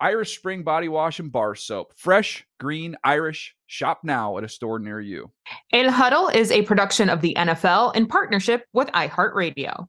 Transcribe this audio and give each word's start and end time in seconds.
Irish 0.00 0.36
Spring 0.36 0.62
Body 0.62 0.88
Wash 0.88 1.18
and 1.18 1.32
Bar 1.32 1.56
Soap. 1.56 1.92
Fresh, 1.96 2.46
green, 2.60 2.96
Irish. 3.02 3.56
Shop 3.66 4.00
now 4.04 4.38
at 4.38 4.44
a 4.44 4.48
store 4.48 4.78
near 4.78 5.00
you. 5.00 5.32
El 5.72 5.90
Huddle 5.90 6.28
is 6.28 6.52
a 6.52 6.62
production 6.62 7.10
of 7.10 7.20
the 7.20 7.34
NFL 7.36 7.96
in 7.96 8.06
partnership 8.06 8.64
with 8.72 8.88
iHeartRadio. 8.92 9.88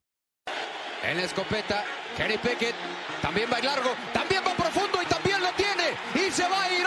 En 1.04 1.18
la 1.18 1.24
escopeta, 1.24 1.84
Kenny 2.18 2.38
Pickett. 2.38 2.74
También 3.22 3.50
va 3.50 3.62
largo. 3.64 3.96
También 4.12 4.44
va 4.44 4.56
profundo 4.56 5.02
y 5.02 5.06
también 5.06 5.42
lo 5.42 5.52
tiene. 5.56 5.96
Y 6.16 6.32
se 6.32 6.44
va 6.44 6.64
a 6.64 6.74
ir 6.74 6.86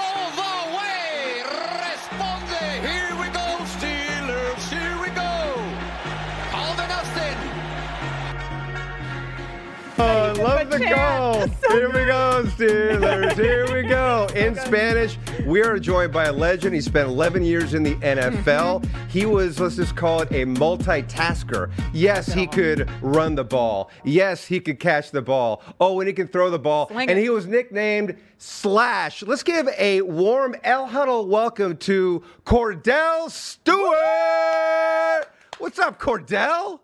The 10.73 10.87
call. 10.87 11.47
Here 11.69 11.89
we 11.89 12.07
go, 12.07 12.45
Steelers. 12.47 13.35
Here 13.35 13.71
we 13.75 13.87
go. 13.87 14.27
In 14.35 14.55
Spanish, 14.55 15.19
we 15.45 15.62
are 15.62 15.79
joined 15.79 16.15
by 16.15 16.25
a 16.25 16.33
legend. 16.33 16.75
He 16.75 16.81
spent 16.81 17.09
11 17.09 17.45
years 17.45 17.75
in 17.75 17.83
the 17.83 17.95
NFL. 17.97 18.89
He 19.11 19.27
was, 19.27 19.61
let's 19.61 19.77
just 19.77 19.97
call 19.97 20.23
it 20.23 20.31
a 20.31 20.47
multitasker. 20.47 21.71
Yes, 21.93 22.33
he 22.33 22.47
could 22.47 22.89
run 23.03 23.34
the 23.34 23.45
ball. 23.45 23.91
Yes, 24.03 24.47
he 24.47 24.61
could 24.61 24.81
catch 24.81 25.11
the 25.11 25.20
ball. 25.20 25.62
Oh, 25.79 26.01
and 26.01 26.09
he 26.09 26.14
can 26.14 26.27
throw 26.27 26.48
the 26.48 26.59
ball. 26.59 26.91
And 26.91 27.19
he 27.19 27.29
was 27.29 27.47
nicknamed 27.47 28.17
Slash. 28.39 29.23
Let's 29.23 29.42
give 29.42 29.69
a 29.77 30.01
warm 30.01 30.57
El 30.64 30.86
Huddle 30.86 31.27
welcome 31.27 31.77
to 31.79 32.23
Kordell 32.47 33.31
Stewart. 33.31 35.29
What's 35.59 35.79
up, 35.79 36.01
Kordell? 36.01 36.81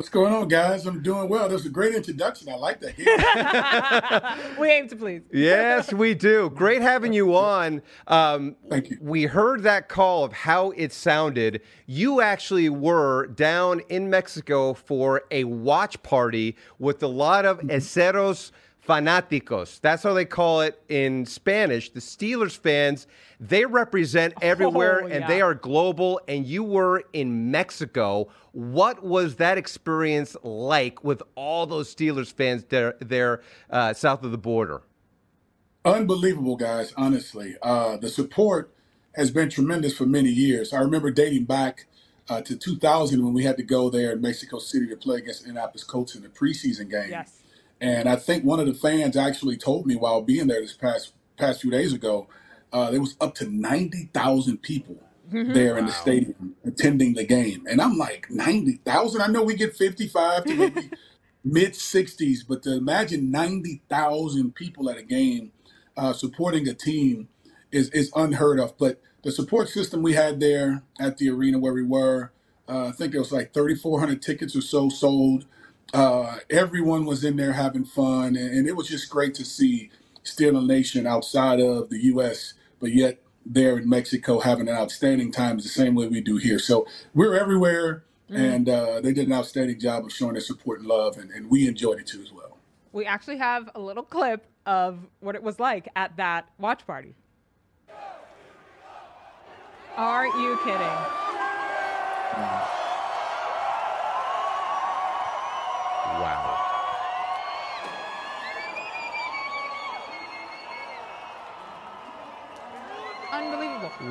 What's 0.00 0.08
going 0.08 0.32
on, 0.32 0.48
guys? 0.48 0.86
I'm 0.86 1.02
doing 1.02 1.28
well. 1.28 1.46
That 1.46 1.52
was 1.52 1.66
a 1.66 1.68
great 1.68 1.94
introduction. 1.94 2.48
I 2.48 2.54
like 2.54 2.80
that. 2.80 4.56
we 4.58 4.70
aim 4.70 4.88
to 4.88 4.96
please. 4.96 5.20
Yes, 5.30 5.92
we 5.92 6.14
do. 6.14 6.48
Great 6.48 6.80
having 6.80 7.12
you 7.12 7.36
on. 7.36 7.82
Um, 8.06 8.56
Thank 8.70 8.88
you. 8.88 8.98
We 9.02 9.24
heard 9.24 9.62
that 9.64 9.90
call 9.90 10.24
of 10.24 10.32
how 10.32 10.70
it 10.70 10.94
sounded. 10.94 11.60
You 11.84 12.22
actually 12.22 12.70
were 12.70 13.26
down 13.26 13.82
in 13.90 14.08
Mexico 14.08 14.72
for 14.72 15.24
a 15.30 15.44
watch 15.44 16.02
party 16.02 16.56
with 16.78 17.02
a 17.02 17.06
lot 17.06 17.44
of 17.44 17.58
acereros 17.58 18.52
fanáticos. 18.90 19.80
That's 19.80 20.02
how 20.02 20.12
they 20.14 20.24
call 20.24 20.62
it 20.62 20.82
in 20.88 21.24
Spanish. 21.24 21.90
The 21.90 22.00
Steelers 22.00 22.56
fans, 22.56 23.06
they 23.38 23.64
represent 23.64 24.34
everywhere 24.42 25.02
Oh, 25.04 25.06
and 25.06 25.24
they 25.28 25.40
are 25.40 25.54
global. 25.54 26.20
And 26.26 26.44
you 26.44 26.64
were 26.64 27.04
in 27.12 27.52
Mexico. 27.52 28.28
What 28.50 29.04
was 29.04 29.36
that 29.36 29.56
experience 29.58 30.36
like 30.42 31.04
with 31.04 31.22
all 31.36 31.66
those 31.66 31.94
Steelers 31.94 32.32
fans 32.32 32.64
there, 32.64 32.96
there 33.00 33.42
uh, 33.70 33.94
south 33.94 34.24
of 34.24 34.32
the 34.32 34.38
border? 34.38 34.82
Unbelievable, 35.84 36.56
guys. 36.56 36.92
Honestly, 36.96 37.56
uh, 37.62 37.96
the 37.96 38.08
support 38.08 38.74
has 39.14 39.30
been 39.30 39.48
tremendous 39.48 39.96
for 39.96 40.04
many 40.04 40.30
years. 40.30 40.72
I 40.72 40.80
remember 40.80 41.12
dating 41.12 41.44
back 41.44 41.86
uh, 42.28 42.40
to 42.42 42.56
2000 42.56 43.24
when 43.24 43.34
we 43.34 43.44
had 43.44 43.56
to 43.56 43.62
go 43.62 43.88
there 43.88 44.12
in 44.12 44.20
Mexico 44.20 44.58
City 44.58 44.88
to 44.88 44.96
play 44.96 45.18
against 45.18 45.42
Indianapolis 45.42 45.84
Colts 45.84 46.16
in 46.16 46.22
the 46.22 46.28
preseason 46.28 46.90
game. 46.90 47.10
Yes. 47.10 47.40
And 47.80 48.08
I 48.08 48.16
think 48.16 48.44
one 48.44 48.60
of 48.60 48.66
the 48.66 48.74
fans 48.74 49.16
actually 49.16 49.56
told 49.56 49.86
me 49.86 49.96
while 49.96 50.20
being 50.22 50.48
there 50.48 50.60
this 50.60 50.74
past 50.74 51.12
past 51.38 51.62
few 51.62 51.70
days 51.70 51.92
ago, 51.92 52.28
uh, 52.72 52.90
there 52.90 53.00
was 53.00 53.16
up 53.20 53.34
to 53.36 53.48
ninety 53.48 54.10
thousand 54.12 54.58
people 54.58 54.96
there 55.54 55.78
in 55.78 55.86
the 55.86 55.92
stadium 55.92 56.56
attending 56.64 57.14
the 57.14 57.24
game, 57.24 57.66
and 57.70 57.80
I'm 57.80 57.96
like 57.96 58.28
ninety 58.30 58.80
thousand. 58.84 59.22
I 59.22 59.28
know 59.28 59.42
we 59.42 59.54
get 59.54 59.76
fifty 59.76 60.08
five 60.08 60.44
to 60.44 60.54
maybe 60.54 60.90
mid 61.44 61.74
sixties, 61.74 62.42
but 62.42 62.62
to 62.64 62.76
imagine 62.76 63.30
ninety 63.30 63.82
thousand 63.88 64.54
people 64.54 64.90
at 64.90 64.98
a 64.98 65.02
game 65.02 65.52
uh, 65.96 66.12
supporting 66.12 66.68
a 66.68 66.74
team 66.74 67.28
is 67.72 67.88
is 67.90 68.12
unheard 68.14 68.60
of. 68.60 68.76
But 68.76 69.00
the 69.22 69.32
support 69.32 69.68
system 69.68 70.02
we 70.02 70.14
had 70.14 70.40
there 70.40 70.82
at 70.98 71.18
the 71.18 71.30
arena 71.30 71.58
where 71.58 71.74
we 71.74 71.82
were, 71.82 72.32
uh, 72.68 72.86
I 72.88 72.92
think 72.92 73.14
it 73.14 73.18
was 73.18 73.32
like 73.32 73.54
thirty 73.54 73.74
four 73.74 74.00
hundred 74.00 74.20
tickets 74.20 74.54
or 74.54 74.60
so 74.60 74.88
sold 74.90 75.46
uh, 75.92 76.36
everyone 76.48 77.04
was 77.04 77.24
in 77.24 77.36
there 77.36 77.52
having 77.52 77.84
fun, 77.84 78.36
and, 78.36 78.54
and 78.54 78.68
it 78.68 78.76
was 78.76 78.88
just 78.88 79.10
great 79.10 79.34
to 79.34 79.44
see 79.44 79.90
Steeler 80.24 80.64
Nation 80.64 81.06
outside 81.06 81.60
of 81.60 81.90
the 81.90 81.98
U.S., 82.04 82.54
but 82.78 82.92
yet 82.92 83.20
there 83.44 83.78
in 83.78 83.88
Mexico 83.88 84.40
having 84.40 84.68
an 84.68 84.76
outstanding 84.76 85.32
time 85.32 85.56
the 85.56 85.62
same 85.62 85.94
way 85.94 86.06
we 86.06 86.20
do 86.20 86.36
here. 86.36 86.58
So 86.58 86.86
we're 87.14 87.34
everywhere, 87.34 88.04
and 88.28 88.68
uh, 88.68 89.00
they 89.00 89.12
did 89.12 89.26
an 89.26 89.32
outstanding 89.32 89.80
job 89.80 90.04
of 90.04 90.12
showing 90.12 90.34
their 90.34 90.40
support 90.40 90.80
and 90.80 90.88
love, 90.88 91.18
and, 91.18 91.30
and 91.30 91.50
we 91.50 91.66
enjoyed 91.66 91.98
it 91.98 92.06
too 92.06 92.22
as 92.22 92.32
well. 92.32 92.58
We 92.92 93.06
actually 93.06 93.38
have 93.38 93.70
a 93.74 93.80
little 93.80 94.02
clip 94.02 94.46
of 94.66 94.98
what 95.20 95.34
it 95.34 95.42
was 95.42 95.58
like 95.58 95.88
at 95.96 96.16
that 96.16 96.48
watch 96.58 96.86
party. 96.86 97.14
Are 99.96 100.26
you 100.26 100.58
kidding? 100.64 101.29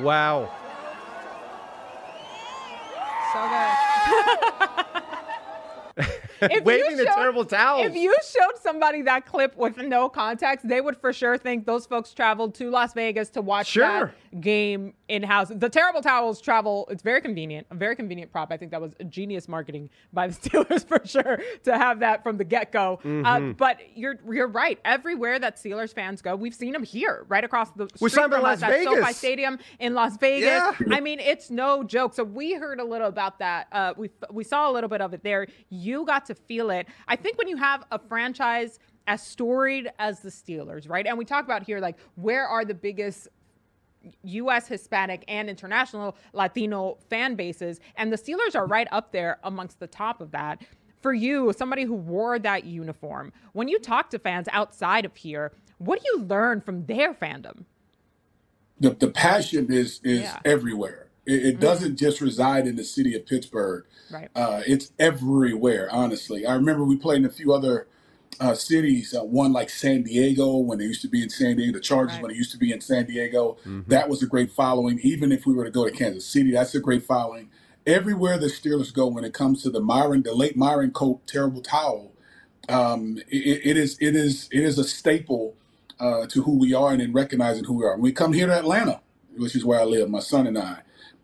Wow. 0.02 0.50
So 3.32 3.48
good. 3.48 4.96
If 6.42 6.52
you 6.52 6.62
Waving 6.62 6.96
the 6.96 7.04
terrible 7.04 7.44
towels. 7.44 7.84
If 7.86 7.94
you 7.94 8.14
showed 8.26 8.58
somebody 8.62 9.02
that 9.02 9.26
clip 9.26 9.54
with 9.58 9.76
no 9.76 10.08
context, 10.08 10.66
they 10.66 10.80
would 10.80 10.96
for 10.96 11.12
sure 11.12 11.36
think 11.36 11.66
those 11.66 11.84
folks 11.84 12.14
traveled 12.14 12.54
to 12.54 12.70
Las 12.70 12.94
Vegas 12.94 13.28
to 13.30 13.42
watch 13.42 13.66
Sure. 13.66 13.86
that 14.06 14.14
game 14.38 14.94
in 15.08 15.22
house. 15.22 15.50
The 15.52 15.68
terrible 15.68 16.02
towels 16.02 16.40
travel. 16.40 16.86
It's 16.90 17.02
very 17.02 17.20
convenient. 17.20 17.66
A 17.70 17.74
very 17.74 17.96
convenient 17.96 18.30
prop. 18.30 18.52
I 18.52 18.56
think 18.56 18.70
that 18.70 18.80
was 18.80 18.92
genius 19.08 19.48
marketing 19.48 19.90
by 20.12 20.28
the 20.28 20.34
Steelers 20.48 20.86
for 20.86 21.04
sure 21.04 21.40
to 21.64 21.76
have 21.76 22.00
that 22.00 22.22
from 22.22 22.36
the 22.36 22.44
get 22.44 22.70
go. 22.70 23.00
Mm-hmm. 23.02 23.26
Uh, 23.26 23.52
but 23.54 23.80
you're 23.94 24.16
you're 24.30 24.46
right. 24.46 24.78
Everywhere 24.84 25.38
that 25.38 25.56
Steelers 25.56 25.92
fans 25.92 26.22
go, 26.22 26.36
we've 26.36 26.54
seen 26.54 26.72
them 26.72 26.84
here, 26.84 27.24
right 27.28 27.42
across 27.42 27.70
the 27.72 27.88
We 28.00 28.08
street 28.08 28.12
saw 28.12 28.24
'em 28.24 28.32
in 28.32 28.38
from 28.38 28.42
Las 28.42 28.58
us 28.58 28.62
at 28.62 28.84
SoFi 28.84 29.00
Vegas. 29.00 29.16
Stadium 29.16 29.58
in 29.80 29.94
Las 29.94 30.16
Vegas. 30.18 30.46
Yeah. 30.46 30.72
I 30.90 31.00
mean, 31.00 31.18
it's 31.18 31.50
no 31.50 31.82
joke. 31.82 32.14
So 32.14 32.22
we 32.22 32.54
heard 32.54 32.78
a 32.78 32.84
little 32.84 33.08
about 33.08 33.38
that. 33.40 33.66
Uh, 33.72 33.94
we 33.96 34.10
we 34.30 34.44
saw 34.44 34.70
a 34.70 34.72
little 34.72 34.90
bit 34.90 35.00
of 35.00 35.12
it 35.14 35.22
there. 35.24 35.46
You 35.70 36.04
got 36.04 36.26
to 36.26 36.34
feel 36.34 36.70
it. 36.70 36.86
I 37.08 37.16
think 37.16 37.38
when 37.38 37.48
you 37.48 37.56
have 37.56 37.84
a 37.90 37.98
franchise 37.98 38.78
as 39.06 39.26
storied 39.26 39.90
as 39.98 40.20
the 40.20 40.28
Steelers, 40.28 40.88
right? 40.88 41.06
And 41.06 41.18
we 41.18 41.24
talk 41.24 41.44
about 41.44 41.64
here 41.64 41.80
like 41.80 41.96
where 42.14 42.46
are 42.46 42.64
the 42.64 42.74
biggest 42.74 43.28
U.S. 44.22 44.68
Hispanic 44.68 45.24
and 45.28 45.50
international 45.50 46.16
Latino 46.32 46.98
fan 47.08 47.34
bases, 47.34 47.80
and 47.96 48.12
the 48.12 48.16
Steelers 48.18 48.54
are 48.54 48.66
right 48.66 48.88
up 48.90 49.12
there 49.12 49.38
amongst 49.44 49.80
the 49.80 49.86
top 49.86 50.20
of 50.20 50.30
that. 50.32 50.62
For 51.02 51.12
you, 51.14 51.52
somebody 51.56 51.84
who 51.84 51.94
wore 51.94 52.38
that 52.38 52.64
uniform, 52.64 53.32
when 53.52 53.68
you 53.68 53.78
talk 53.78 54.10
to 54.10 54.18
fans 54.18 54.48
outside 54.52 55.04
of 55.04 55.16
here, 55.16 55.52
what 55.78 56.00
do 56.02 56.06
you 56.14 56.24
learn 56.24 56.60
from 56.60 56.86
their 56.86 57.14
fandom? 57.14 57.64
the, 58.80 58.90
the 58.90 59.08
passion 59.08 59.72
is 59.72 60.00
is 60.04 60.20
Yeah. 60.22 60.38
everywhere. 60.44 61.08
It, 61.26 61.44
it 61.46 61.60
doesn't 61.60 61.96
just 61.96 62.20
reside 62.22 62.66
in 62.66 62.76
the 62.76 62.84
city 62.84 63.14
of 63.14 63.26
Pittsburgh. 63.26 63.84
Right. 64.10 64.28
Uh, 64.34 64.62
it's 64.66 64.92
everywhere. 64.98 65.88
Honestly, 65.92 66.46
I 66.46 66.54
remember 66.54 66.84
we 66.84 66.96
played 66.96 67.18
in 67.18 67.26
a 67.26 67.30
few 67.30 67.52
other 67.52 67.86
uh, 68.38 68.54
cities. 68.54 69.14
Uh, 69.18 69.24
one 69.24 69.52
like 69.52 69.68
San 69.70 70.02
Diego 70.02 70.56
when 70.58 70.78
they 70.78 70.84
used 70.84 71.02
to 71.02 71.08
be 71.08 71.22
in 71.22 71.30
San 71.30 71.56
Diego. 71.56 71.72
The 71.72 71.80
Chargers 71.80 72.14
Right. 72.14 72.22
when 72.22 72.30
they 72.32 72.36
used 72.38 72.52
to 72.52 72.58
be 72.58 72.72
in 72.72 72.80
San 72.80 73.06
Diego. 73.06 73.56
That 73.88 74.08
was 74.08 74.22
a 74.22 74.26
great 74.26 74.52
following. 74.52 75.00
Even 75.00 75.32
if 75.32 75.46
we 75.46 75.54
were 75.54 75.64
to 75.64 75.70
go 75.70 75.84
to 75.84 75.90
Kansas 75.90 76.24
City, 76.24 76.52
that's 76.52 76.74
a 76.74 76.80
great 76.80 77.02
following. 77.04 77.50
Everywhere 77.86 78.38
the 78.38 78.46
Steelers 78.46 78.92
go 78.92 79.06
when 79.08 79.24
it 79.24 79.32
comes 79.34 79.62
to 79.62 79.70
the 79.70 79.80
Myron, 79.80 80.22
the 80.22 80.34
late 80.34 80.56
Myron 80.56 80.90
Cope 80.92 81.24
terrible 81.26 81.62
towel, 81.62 82.12
um, 82.68 83.18
it, 83.28 83.60
it 83.64 83.76
is 83.76 83.96
it 84.00 84.14
is 84.14 84.48
it 84.52 84.62
is 84.62 84.78
a 84.78 84.84
staple 84.84 85.56
uh, 85.98 86.26
to 86.26 86.42
who 86.42 86.58
we 86.58 86.72
are 86.74 86.92
and 86.92 87.02
in 87.02 87.12
recognizing 87.12 87.64
who 87.64 87.74
we 87.74 87.84
are. 87.84 87.92
When 87.94 88.02
we 88.02 88.12
come 88.12 88.32
here 88.32 88.46
to 88.46 88.56
Atlanta, 88.58 89.00
which 89.36 89.56
is 89.56 89.64
where 89.64 89.80
I 89.80 89.84
live, 89.84 90.08
my 90.10 90.20
son 90.20 90.46
and 90.46 90.58
I, 90.58 90.80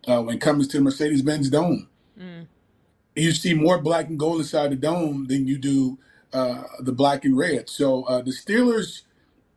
uh, 0.09 0.23
when 0.23 0.37
it 0.37 0.41
comes 0.41 0.67
to 0.69 0.79
the 0.79 0.83
Mercedes 0.83 1.23
Benz 1.23 1.51
Dome, 1.51 1.89
you 3.15 3.33
see 3.33 3.55
more 3.55 3.79
black 3.81 4.09
and 4.09 4.19
gold 4.19 4.41
inside 4.41 4.71
the 4.73 4.77
dome 4.77 5.27
than 5.27 5.47
you 5.47 5.59
do 5.59 5.99
uh, 6.37 6.65
the 6.81 6.93
black 6.93 7.25
and 7.25 7.37
red. 7.37 7.69
So 7.69 8.05
uh, 8.05 8.21
the 8.23 8.31
Steelers, 8.33 9.03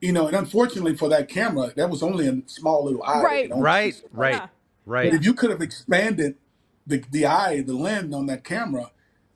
you 0.01 0.11
know, 0.13 0.27
and 0.27 0.35
unfortunately 0.35 0.95
for 0.95 1.09
that 1.09 1.27
camera, 1.29 1.73
that 1.75 1.89
was 1.89 2.01
only 2.01 2.27
a 2.27 2.35
small 2.47 2.85
little 2.85 3.03
eye. 3.03 3.21
Right. 3.23 3.43
you 3.43 3.49
know? 3.49 3.61
Right, 3.61 3.95
right, 4.13 4.33
Yeah. 4.35 4.47
But 5.11 5.13
if 5.19 5.25
you 5.25 5.33
could 5.33 5.49
have 5.51 5.61
expanded 5.61 6.35
the 6.87 7.03
the 7.11 7.25
eye, 7.25 7.61
the 7.61 7.73
lens 7.73 8.13
on 8.15 8.25
that 8.27 8.43
camera, 8.43 8.85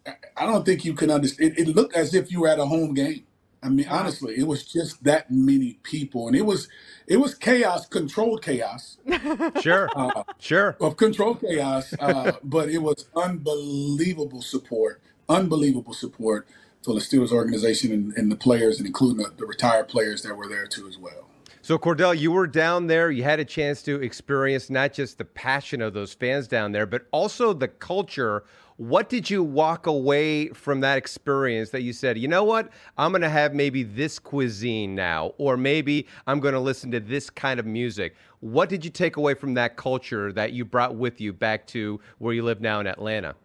I- 0.07 0.15
I 0.35 0.45
don't 0.45 0.65
think 0.65 0.83
you 0.85 0.93
can 0.93 1.09
understand. 1.11 1.53
It, 1.57 1.67
it 1.69 1.75
looked 1.77 1.95
as 1.95 2.13
if 2.13 2.31
you 2.31 2.41
were 2.41 2.47
at 2.49 2.59
a 2.59 2.65
home 2.65 2.93
game. 2.93 3.23
I 3.61 3.69
mean, 3.69 3.87
honestly, 3.87 4.33
it 4.37 4.45
was 4.47 4.65
just 4.65 5.03
that 5.05 5.31
many 5.31 5.79
people, 5.83 6.27
and 6.27 6.35
it 6.35 6.45
was 6.45 6.67
it 7.07 7.17
was 7.17 7.33
chaos, 7.35 7.85
controlled 7.87 8.41
chaos, 8.41 8.97
Sure. 9.61 9.89
uh, 9.95 10.23
Sure. 10.39 10.75
of 10.81 10.97
controlled 10.97 11.39
chaos. 11.41 11.93
Uh, 11.99 12.33
but 12.43 12.67
it 12.69 12.79
was 12.89 13.05
unbelievable 13.15 14.41
support, 14.41 15.01
unbelievable 15.29 15.93
support 15.93 16.47
for 16.83 16.93
the 16.93 16.99
Steelers 16.99 17.31
organization 17.31 17.91
and, 17.91 18.13
and 18.13 18.31
the 18.31 18.35
players, 18.35 18.77
and 18.77 18.87
including 18.87 19.23
the, 19.23 19.31
the 19.37 19.45
retired 19.45 19.87
players 19.87 20.21
that 20.23 20.35
were 20.35 20.47
there 20.47 20.67
too 20.67 20.87
as 20.87 20.97
well. 20.97 21.29
So, 21.61 21.77
Kordell, 21.77 22.17
you 22.17 22.33
were 22.33 22.45
down 22.45 22.87
there. 22.87 23.09
You 23.09 23.23
had 23.23 23.39
a 23.39 23.45
chance 23.45 23.81
to 23.83 24.01
experience 24.01 24.69
not 24.69 24.91
just 24.91 25.17
the 25.17 25.23
passion 25.23 25.81
of 25.81 25.93
those 25.93 26.13
fans 26.13 26.45
down 26.45 26.73
there, 26.73 26.85
but 26.85 27.07
also 27.11 27.53
the 27.53 27.69
culture. 27.69 28.43
What 28.75 29.07
did 29.07 29.29
you 29.29 29.43
walk 29.43 29.87
away 29.87 30.49
from 30.49 30.81
that 30.81 30.97
experience 30.97 31.69
that 31.69 31.83
you 31.83 31.93
said, 31.93 32.17
you 32.17 32.27
know 32.27 32.43
what? 32.43 32.69
I'm 32.97 33.13
going 33.13 33.21
to 33.21 33.29
have 33.29 33.53
maybe 33.53 33.83
this 33.83 34.19
cuisine 34.19 34.93
now, 34.93 35.35
or 35.37 35.55
maybe 35.55 36.05
I'm 36.27 36.41
going 36.41 36.53
to 36.53 36.59
listen 36.59 36.91
to 36.91 36.99
this 36.99 37.29
kind 37.29 37.61
of 37.61 37.65
music. 37.65 38.15
What 38.41 38.67
did 38.67 38.83
you 38.83 38.91
take 38.91 39.15
away 39.15 39.33
from 39.33 39.53
that 39.53 39.77
culture 39.77 40.33
that 40.33 40.51
you 40.51 40.65
brought 40.65 40.95
with 40.95 41.21
you 41.21 41.31
back 41.31 41.65
to 41.67 42.01
where 42.17 42.33
you 42.33 42.43
live 42.43 42.59
now 42.59 42.81
in 42.81 42.87
Atlanta? 42.87 43.35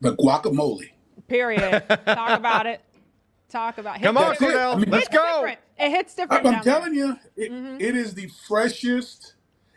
The 0.00 0.14
guacamole. 0.14 0.90
Period. 1.28 1.82
Talk 2.06 2.38
about 2.38 2.66
it. 2.66 2.80
Talk 3.48 3.78
about. 3.78 4.00
Come 4.02 4.16
on, 4.16 4.30
hits. 4.32 4.42
Kordell. 4.42 4.74
I 4.74 4.76
mean, 4.76 4.90
Let's 4.90 5.08
go. 5.08 5.22
different. 5.36 5.58
It 5.78 5.90
hits 5.90 6.14
different. 6.14 6.46
I'm 6.46 6.52
down 6.54 6.62
there. 6.64 6.74
telling 6.74 6.94
you, 6.94 7.16
it, 7.36 7.52
Mm-hmm. 7.52 7.80
it 7.80 7.96
is 7.96 8.14
the 8.14 8.28
freshest. 8.48 9.34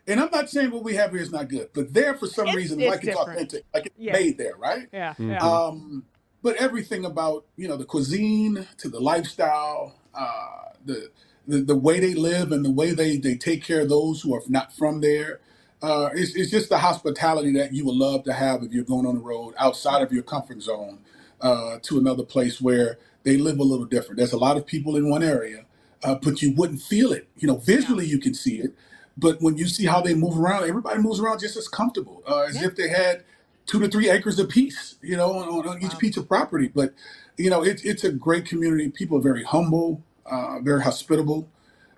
And 0.07 0.19
I'm 0.19 0.29
not 0.31 0.49
saying 0.49 0.71
what 0.71 0.83
we 0.83 0.95
have 0.95 1.11
here 1.11 1.21
is 1.21 1.31
not 1.31 1.49
good, 1.49 1.69
but 1.73 1.93
there 1.93 2.15
for 2.15 2.25
some 2.25 2.45
It's- 2.47 2.55
reason, 2.55 2.79
it's 2.81 2.89
like 2.89 3.03
it's 3.05 3.15
authentic, 3.17 3.63
like 3.73 3.85
it's 3.87 3.95
Yeah. 3.97 4.13
made 4.13 4.37
there, 4.39 4.55
right? 4.57 4.87
Yeah. 4.91 5.13
Mm-hmm. 5.13 5.37
Um, 5.45 6.05
but 6.41 6.55
everything 6.55 7.05
about 7.05 7.45
you 7.57 7.67
know 7.67 7.77
the 7.77 7.85
cuisine 7.85 8.67
to 8.79 8.89
the 8.89 8.99
lifestyle, 8.99 9.95
uh, 10.15 10.71
the, 10.83 11.11
the 11.47 11.59
the 11.59 11.75
way 11.75 11.99
they 11.99 12.15
live 12.15 12.51
and 12.51 12.65
the 12.65 12.71
way 12.71 12.91
they 12.91 13.17
they 13.17 13.35
take 13.35 13.63
care 13.63 13.81
of 13.81 13.89
those 13.89 14.21
who 14.21 14.33
are 14.33 14.41
not 14.47 14.73
from 14.75 15.01
there. 15.01 15.41
Uh, 15.81 16.09
it's, 16.13 16.35
it's 16.35 16.49
just 16.51 16.69
the 16.69 16.77
hospitality 16.79 17.53
that 17.53 17.71
you 17.73 17.85
would 17.85 17.95
love 17.95 18.23
to 18.23 18.33
have 18.33 18.63
if 18.63 18.71
you're 18.73 18.83
going 18.83 19.05
on 19.05 19.15
the 19.15 19.21
road 19.21 19.53
outside 19.57 20.01
of 20.01 20.11
your 20.11 20.23
comfort 20.23 20.61
zone 20.61 20.99
uh, 21.41 21.79
to 21.83 21.97
another 21.97 22.23
place 22.23 22.61
where 22.61 22.97
they 23.23 23.37
live 23.37 23.59
a 23.59 23.63
little 23.63 23.85
different. 23.85 24.17
There's 24.17 24.33
a 24.33 24.37
lot 24.37 24.57
of 24.57 24.65
people 24.65 24.95
in 24.95 25.09
one 25.09 25.23
area, 25.23 25.65
uh, 26.03 26.15
but 26.21 26.41
you 26.41 26.53
wouldn't 26.53 26.81
feel 26.81 27.11
it. 27.11 27.27
You 27.37 27.47
know, 27.47 27.57
visually 27.57 28.05
you 28.05 28.19
can 28.19 28.33
see 28.33 28.59
it, 28.59 28.73
but 29.17 29.41
when 29.41 29.57
you 29.57 29.67
see 29.67 29.85
how 29.85 30.01
they 30.01 30.13
move 30.13 30.37
around, 30.39 30.63
everybody 30.67 31.01
moves 31.01 31.19
around 31.19 31.39
just 31.39 31.57
as 31.57 31.67
comfortable, 31.67 32.23
uh, 32.27 32.41
as 32.49 32.61
if 32.61 32.75
they 32.75 32.89
had 32.89 33.23
two 33.65 33.79
to 33.79 33.87
three 33.87 34.09
acres 34.09 34.39
apiece, 34.39 34.95
you 35.01 35.15
know, 35.17 35.31
on, 35.33 35.47
on- 35.49 35.67
on 35.67 35.83
each 35.83 35.97
piece 35.99 36.17
of 36.17 36.27
property. 36.27 36.69
But 36.73 36.93
you 37.37 37.49
know, 37.49 37.63
it's 37.63 37.83
it's 37.83 38.03
a 38.03 38.11
great 38.11 38.45
community. 38.45 38.89
People 38.89 39.17
are 39.17 39.21
very 39.21 39.43
humble, 39.43 40.03
uh, 40.25 40.59
very 40.61 40.81
hospitable. 40.83 41.49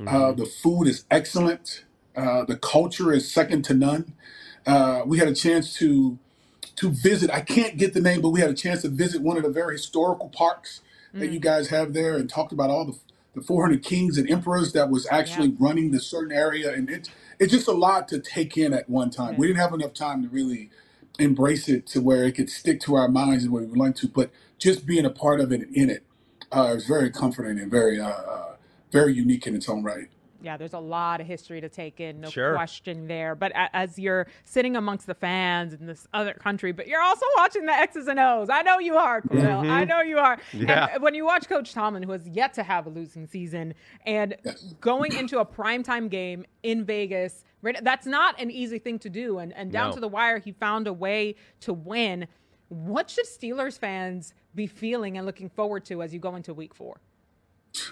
Uh, 0.08 0.32
the 0.34 0.46
food 0.46 0.88
is 0.88 1.06
excellent. 1.12 1.86
Uh, 2.16 2.44
the 2.46 2.58
culture 2.58 3.12
is 3.14 3.32
second 3.32 3.64
to 3.66 3.74
none. 3.74 4.14
Uh, 4.66 5.02
we 5.06 5.18
had 5.20 5.28
a 5.28 5.36
chance 5.36 5.74
to 5.76 6.18
to 6.78 6.90
visit. 6.90 7.30
I 7.32 7.42
can't 7.42 7.78
get 7.78 7.94
the 7.94 8.02
name, 8.02 8.22
but 8.22 8.30
we 8.30 8.42
had 8.42 8.50
a 8.50 8.56
chance 8.56 8.82
to 8.84 8.90
visit 8.90 9.22
one 9.22 9.38
of 9.38 9.44
the 9.44 9.50
very 9.50 9.76
historical 9.76 10.30
parks 10.30 10.82
that 11.20 11.32
you 11.32 11.40
guys 11.40 11.70
have 11.70 11.94
there, 11.94 12.16
and 12.18 12.30
talked 12.30 12.52
about 12.52 12.70
all 12.70 12.86
the 12.86 12.98
the 13.34 13.42
400 13.42 13.84
kings 13.84 14.18
and 14.18 14.30
emperors 14.30 14.74
that 14.74 14.90
was 14.90 15.08
actually 15.10 15.56
running 15.60 15.92
the 15.92 16.00
certain 16.00 16.32
area, 16.34 16.74
and 16.74 16.90
it's 16.90 17.10
it's 17.40 17.52
just 17.52 17.68
a 17.68 17.74
lot 17.74 18.08
to 18.10 18.20
take 18.20 18.58
in 18.58 18.74
at 18.74 18.90
one 18.90 19.10
time. 19.10 19.38
We 19.38 19.48
didn't 19.48 19.60
have 19.60 19.74
enough 19.74 19.94
time 19.94 20.24
to 20.24 20.30
really 20.30 20.70
embrace 21.20 21.70
it 21.70 21.88
to 21.88 22.02
where 22.02 22.26
it 22.26 22.34
could 22.34 22.50
stick 22.50 22.80
to 22.82 22.96
our 22.96 23.08
minds 23.08 23.44
and 23.44 23.54
where 23.54 23.64
we 23.64 23.70
would 23.70 23.78
like 23.80 23.96
to, 23.98 24.08
but 24.08 24.32
just 24.58 24.86
being 24.86 25.06
a 25.06 25.10
part 25.10 25.40
of 25.40 25.52
it 25.52 25.62
and 25.62 25.76
in 25.76 25.90
it 25.90 26.04
uh, 26.52 26.74
is 26.76 26.86
very 26.86 27.10
comforting 27.12 27.60
and 27.60 27.72
very 27.72 28.00
uh, 28.00 28.10
uh, 28.10 28.56
very 28.92 29.14
unique 29.14 29.48
in 29.48 29.56
its 29.56 29.70
own 29.70 29.84
right. 29.84 30.10
Yeah, 30.44 30.58
there's 30.58 30.74
a 30.74 30.80
lot 30.80 31.22
of 31.22 31.28
history 31.28 31.62
to 31.62 31.70
take 31.70 32.00
in, 32.00 32.22
no 32.22 32.30
Sure. 32.30 32.54
question 32.56 33.08
there. 33.08 33.36
But 33.36 33.52
a- 33.52 33.76
as 33.76 34.00
you're 34.00 34.28
sitting 34.44 34.76
amongst 34.76 35.06
the 35.08 35.14
fans 35.14 35.74
in 35.74 35.86
this 35.86 36.08
other 36.14 36.34
country, 36.34 36.72
but 36.72 36.88
you're 36.88 37.02
also 37.02 37.26
watching 37.38 37.66
the 37.66 37.74
X's 37.74 38.08
and 38.08 38.20
O's. 38.20 38.50
I 38.50 38.62
know 38.64 38.80
you 38.80 38.98
are, 38.98 39.22
Kordell. 39.22 39.60
I 39.60 39.82
mm-hmm. 39.82 39.90
know 39.90 40.02
you 40.02 40.18
are. 40.18 40.40
Yeah. 40.54 40.88
And 40.94 41.04
when 41.04 41.14
you 41.14 41.26
watch 41.26 41.48
Coach 41.48 41.74
Tomlin, 41.74 42.04
who 42.04 42.12
has 42.12 42.28
yet 42.28 42.54
to 42.56 42.64
have 42.64 42.88
a 42.88 42.90
losing 42.90 43.28
season, 43.28 43.74
and 44.06 44.36
going 44.80 45.14
into 45.14 45.40
a 45.40 45.46
primetime 45.46 46.10
game 46.10 46.46
in 46.64 46.86
Vegas, 46.86 47.44
right, 47.62 47.78
that's 47.84 48.08
not 48.08 48.40
an 48.42 48.50
easy 48.50 48.80
thing 48.80 49.00
to 49.00 49.10
do. 49.10 49.38
And, 49.38 49.54
and 49.54 49.72
down 49.72 49.90
No. 49.90 49.96
to 49.96 50.00
the 50.00 50.08
wire, 50.08 50.40
he 50.40 50.52
found 50.52 50.88
a 50.88 50.94
way 50.94 51.36
to 51.62 51.74
win. 51.74 52.28
What 52.70 53.10
should 53.10 53.26
Steelers 53.26 53.78
fans 53.78 54.34
be 54.56 54.66
feeling 54.66 55.18
and 55.18 55.26
looking 55.26 55.50
forward 55.50 55.86
to 55.86 56.02
as 56.02 56.14
you 56.14 56.20
go 56.20 56.36
into 56.36 56.54
week 56.54 56.74
four? 56.74 57.00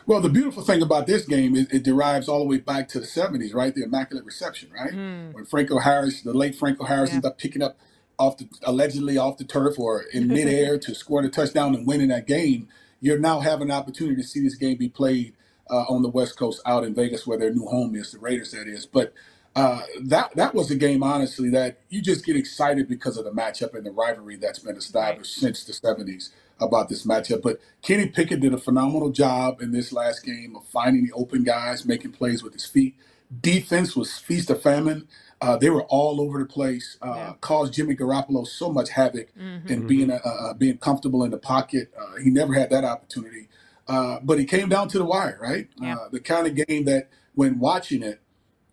Well, 0.06 0.20
the 0.22 0.30
beautiful 0.30 0.64
thing 0.64 0.82
about 0.82 1.08
this 1.08 1.26
game 1.26 1.56
is 1.56 1.68
it 1.72 1.84
derives 1.84 2.28
all 2.28 2.40
the 2.40 2.46
way 2.46 2.58
back 2.58 2.90
to 2.90 3.00
the 3.00 3.06
70s, 3.06 3.54
right? 3.54 3.74
The 3.74 3.84
Immaculate 3.84 4.26
Reception, 4.26 4.70
right? 4.74 4.94
When 5.34 5.46
Franco 5.46 5.80
Harris, 5.80 6.22
the 6.22 6.34
late 6.34 6.56
Franco 6.56 6.84
Harris, 6.86 7.10
Yeah. 7.10 7.16
ended 7.18 7.32
up 7.32 7.38
picking 7.38 7.62
up 7.62 7.78
off 8.18 8.38
the 8.38 8.48
allegedly 8.64 9.18
off 9.18 9.38
the 9.38 9.46
turf 9.46 9.80
or 9.80 10.02
in 10.14 10.28
midair 10.28 10.78
to 10.86 10.94
score 10.94 11.22
the 11.22 11.30
touchdown 11.30 11.74
and 11.74 11.88
winning 11.88 12.10
that 12.10 12.28
game. 12.28 12.68
You're 13.00 13.20
now 13.20 13.40
having 13.40 13.70
an 13.70 13.76
opportunity 13.76 14.22
to 14.22 14.28
see 14.28 14.42
this 14.42 14.56
game 14.56 14.76
be 14.78 14.90
played 14.90 15.34
uh, 15.70 15.84
on 15.88 16.02
the 16.02 16.10
West 16.10 16.38
Coast 16.38 16.62
out 16.66 16.84
in 16.84 16.94
Vegas 16.94 17.26
where 17.26 17.38
their 17.38 17.54
new 17.54 17.66
home 17.68 17.96
is, 17.96 18.12
the 18.12 18.20
Raiders, 18.20 18.52
that 18.52 18.68
is. 18.68 18.86
But 18.86 19.14
uh, 19.60 19.82
that 20.02 20.36
that 20.36 20.54
was 20.56 20.72
a 20.72 20.76
game, 20.76 21.04
honestly, 21.04 21.50
that 21.50 21.80
you 21.90 22.02
just 22.02 22.26
get 22.26 22.36
excited 22.36 22.88
because 22.88 23.18
of 23.18 23.26
the 23.26 23.32
matchup 23.32 23.74
and 23.76 23.86
the 23.86 23.92
rivalry 23.92 24.38
that's 24.38 24.60
been 24.60 24.78
established 24.78 25.36
since 25.36 25.64
the 25.66 25.74
70s 25.74 26.30
about 26.60 26.90
this 26.90 27.06
matchup. 27.06 27.42
But 27.42 27.60
Kenny 27.82 28.08
Pickett 28.08 28.40
did 28.42 28.54
a 28.54 28.58
phenomenal 28.58 29.10
job 29.10 29.62
in 29.62 29.72
this 29.72 29.92
last 29.92 30.24
game 30.24 30.56
of 30.56 30.64
finding 30.66 31.06
the 31.06 31.12
open 31.14 31.44
guys, 31.44 31.86
making 31.86 32.12
plays 32.12 32.44
with 32.44 32.54
his 32.54 32.66
feet. 32.66 32.96
Defense 33.42 33.96
was 33.96 34.18
feast 34.18 34.50
or 34.50 34.56
famine. 34.56 35.08
Uh, 35.42 35.56
they 35.56 35.70
were 35.70 35.84
all 35.84 36.20
over 36.20 36.40
the 36.40 36.46
place. 36.46 36.98
Uh, 37.02 37.14
Yeah. 37.16 37.34
Caused 37.42 37.74
Jimmy 37.74 37.96
Garoppolo 37.96 38.46
so 38.46 38.72
much 38.72 38.90
havoc 38.90 39.28
and 39.38 39.88
being 39.88 40.12
uh, 40.12 40.20
uh, 40.24 40.54
being 40.54 40.78
comfortable 40.78 41.24
in 41.24 41.32
the 41.32 41.38
pocket. 41.38 41.92
Uh, 42.00 42.18
he 42.24 42.30
never 42.30 42.54
had 42.54 42.70
that 42.72 42.84
opportunity. 42.84 43.48
Uh, 43.88 44.20
but 44.22 44.38
it 44.40 44.46
came 44.46 44.70
down 44.70 44.88
to 44.90 44.98
the 44.98 45.06
wire, 45.06 45.38
right? 45.42 45.68
Yeah. 45.82 45.96
Uh, 45.96 46.10
the 46.12 46.20
kind 46.20 46.46
of 46.46 46.54
game 46.68 46.86
that, 46.86 47.10
when 47.36 47.58
watching 47.60 48.04
it, 48.04 48.20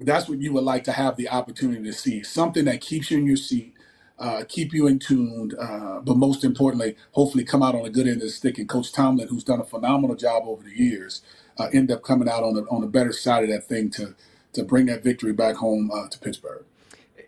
that's 0.01 0.29
what 0.29 0.39
you 0.41 0.53
would 0.53 0.65
like 0.65 0.85
to 0.85 0.93
have 0.93 1.17
the 1.17 1.29
opportunity 1.29 1.83
to 1.85 1.93
see. 1.93 2.23
Something 2.23 2.65
that 2.67 2.81
keeps 2.81 3.11
you 3.11 3.19
in 3.19 3.27
your 3.27 3.37
seat, 3.37 3.75
uh, 4.19 4.45
keep 4.49 4.73
you 4.75 4.87
in 4.87 4.99
tuned, 4.99 5.55
uh, 5.59 6.00
but 6.00 6.17
most 6.17 6.45
importantly, 6.45 6.97
hopefully 7.12 7.45
come 7.45 7.62
out 7.62 7.75
on 7.75 7.85
a 7.87 7.91
good 7.91 8.07
end 8.07 8.17
of 8.17 8.23
the 8.23 8.31
stick. 8.31 8.59
And 8.59 8.69
Coach 8.69 8.93
Tomlin, 8.93 9.29
who's 9.29 9.45
done 9.45 9.61
a 9.61 9.65
phenomenal 9.65 10.17
job 10.17 10.45
over 10.47 10.62
the 10.62 10.75
years, 10.76 11.23
uh, 11.59 11.69
end 11.73 11.91
up 11.91 12.03
coming 12.03 12.29
out 12.29 12.43
on 12.43 12.55
the 12.55 12.62
on 12.71 12.81
the 12.83 12.87
better 12.87 13.12
side 13.12 13.45
of 13.45 13.50
that 13.50 13.65
thing 13.65 13.91
to 13.91 14.15
to 14.53 14.62
bring 14.65 14.87
that 14.87 15.03
victory 15.03 15.33
back 15.33 15.57
home 15.57 15.91
uh, 15.93 16.09
to 16.09 16.19
Pittsburgh. 16.19 16.65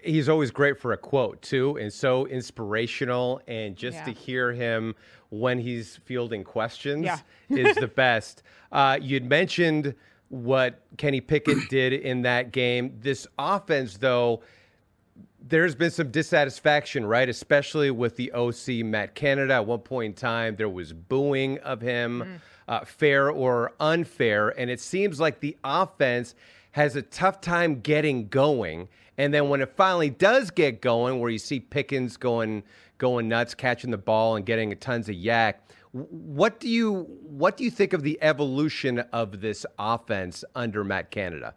he's 0.03 0.29
always 0.29 0.51
great 0.51 0.79
for 0.81 0.93
a 0.93 0.97
quote 0.97 1.41
too 1.43 1.77
and 1.77 1.93
so 1.93 2.25
inspirational 2.27 3.41
and 3.49 3.77
just 3.77 4.05
to 4.05 4.11
hear 4.13 4.53
him 4.53 4.95
when 5.31 5.59
he's 5.59 5.97
fielding 6.05 6.45
questions 6.45 7.05
Yeah. 7.05 7.19
is 7.51 7.77
the 7.77 7.87
best 8.05 8.43
uh, 8.73 8.99
you'd 9.01 9.25
mentioned 9.29 9.95
what 10.29 10.81
kenny 10.97 11.21
pickett 11.21 11.57
did 11.71 11.93
in 11.93 12.23
that 12.23 12.53
game 12.53 12.97
this 13.01 13.27
offense 13.39 13.97
though 13.97 14.43
there's 15.41 15.75
been 15.75 15.91
some 15.91 16.11
dissatisfaction, 16.11 17.07
right? 17.07 17.29
Especially 17.29 17.91
with 17.91 18.17
the 18.17 18.33
OC 18.33 18.85
Matt 18.85 19.15
Canada. 19.15 19.55
At 19.55 19.67
one 19.67 19.81
point 19.81 20.11
in 20.11 20.15
time, 20.15 20.57
there 20.57 20.69
was 20.69 20.93
booing 20.93 21.59
of 21.59 21.81
him, 21.81 22.41
uh, 22.67 22.85
fair 22.85 23.31
or 23.31 23.73
unfair. 23.81 24.51
And 24.59 24.71
it 24.71 24.81
seems 24.81 25.21
like 25.21 25.41
the 25.41 25.57
offense 25.65 26.35
has 26.73 26.97
a 26.97 27.03
tough 27.03 27.41
time 27.41 27.81
getting 27.81 28.29
going. 28.29 28.89
And 29.17 29.33
then 29.33 29.49
when 29.49 29.61
it 29.61 29.75
finally 29.77 30.11
does 30.11 30.51
get 30.51 30.81
going, 30.81 31.19
where 31.19 31.31
you 31.31 31.39
see 31.39 31.61
Pickens 31.61 32.17
going 32.17 32.63
going 32.99 33.29
nuts, 33.29 33.55
catching 33.55 33.91
the 33.91 33.99
ball 33.99 34.37
and 34.37 34.45
getting 34.45 34.77
tons 34.77 35.09
of 35.09 35.15
YAC, 35.15 35.55
what 35.93 36.61
do 36.61 36.69
you 36.69 37.07
what 37.23 37.57
do 37.57 37.65
you 37.65 37.71
think 37.71 37.93
of 37.93 38.03
the 38.03 38.19
evolution 38.21 39.01
of 39.13 39.41
this 39.41 39.65
offense 39.79 40.45
under 40.55 40.85
Matt 40.85 41.11
Canada? 41.11 41.55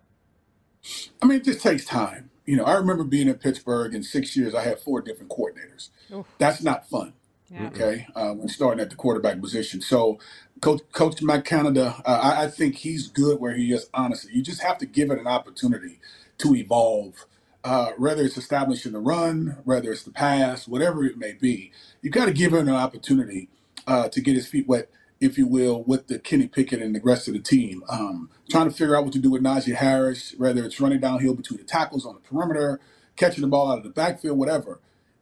I 1.22 1.26
mean, 1.26 1.38
it 1.38 1.44
just 1.44 1.62
takes 1.62 1.86
time. 1.86 2.30
You 2.46 2.58
know, 2.58 2.64
I 2.64 2.74
remember 2.74 3.04
being 3.04 3.28
in 3.28 3.36
Pittsburgh 3.36 3.94
in 3.94 4.04
six 4.04 4.36
years. 4.36 4.56
I 4.56 4.64
had 4.64 4.80
four 4.80 5.02
different 5.02 5.32
coordinators. 5.32 5.90
That's 6.38 6.64
not 6.64 6.90
fun. 6.90 7.14
Yeah. 7.50 7.68
Okay, 7.68 8.08
uh, 8.16 8.32
when 8.32 8.48
starting 8.48 8.80
at 8.80 8.90
the 8.90 8.96
quarterback 8.96 9.42
position. 9.42 9.82
So, 9.82 10.20
Coach 10.62 10.82
Coach 10.94 11.22
Matt 11.22 11.44
Canada, 11.44 12.02
uh, 12.06 12.20
I, 12.24 12.46
I 12.46 12.48
think 12.48 12.78
he's 12.78 13.10
good 13.10 13.42
where 13.42 13.54
he 13.54 13.74
is. 13.74 13.90
Honestly, 13.94 14.32
you 14.34 14.42
just 14.42 14.62
have 14.62 14.78
to 14.78 14.86
give 14.86 15.12
it 15.12 15.20
an 15.20 15.28
opportunity 15.28 16.00
to 16.38 16.56
evolve. 16.56 17.26
Uh, 17.64 17.92
whether 17.98 18.24
it's 18.24 18.38
establishing 18.38 18.92
the 18.94 19.00
run, 19.00 19.58
whether 19.66 19.92
it's 19.92 20.02
the 20.02 20.12
pass, 20.12 20.68
whatever 20.68 21.04
it 21.04 21.18
may 21.18 21.34
be, 21.34 21.72
you've 22.02 22.14
got 22.14 22.26
to 22.26 22.34
give 22.34 22.54
him 22.54 22.68
an 22.68 22.74
opportunity 22.74 23.50
uh, 23.88 24.10
to 24.10 24.22
get 24.22 24.36
his 24.36 24.48
feet 24.48 24.68
wet, 24.68 24.90
if 25.20 25.38
you 25.38 25.48
will, 25.48 25.84
with 25.84 26.08
the 26.08 26.20
Kenny 26.20 26.48
Pickett 26.48 26.82
and 26.82 26.96
the 26.96 27.02
rest 27.04 27.28
of 27.28 27.34
the 27.34 27.40
team. 27.40 27.84
Um, 27.90 28.30
trying 28.50 28.70
to 28.70 28.76
figure 28.76 28.96
out 28.96 29.04
what 29.04 29.14
to 29.14 29.20
do 29.20 29.32
with 29.32 29.44
Najee 29.44 29.76
Harris, 29.76 30.34
whether 30.38 30.64
it's 30.66 30.80
running 30.80 31.00
downhill 31.00 31.36
between 31.36 31.60
the 31.60 31.66
tackles 31.66 32.06
on 32.06 32.16
the 32.16 32.22
perimeter, 32.22 32.80
catching 33.16 33.42
the 33.42 33.48
ball 33.48 33.72
out 33.72 33.80
of 33.80 33.84
the 33.84 33.90
backfield, 33.90 34.38
whatever. 34.38 34.80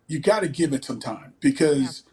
You 0.08 0.20
got 0.20 0.42
to 0.42 0.48
give 0.48 0.74
it 0.74 0.86
some 0.86 1.00
time 1.00 1.34
because, 1.40 2.04